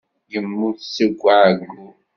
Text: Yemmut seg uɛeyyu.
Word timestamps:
Yemmut 0.31 0.79
seg 0.95 1.19
uɛeyyu. 1.23 1.85